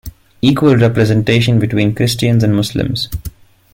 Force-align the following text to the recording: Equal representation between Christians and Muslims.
Equal 0.41 0.77
representation 0.77 1.59
between 1.59 1.93
Christians 1.93 2.43
and 2.43 2.55
Muslims. 2.55 3.07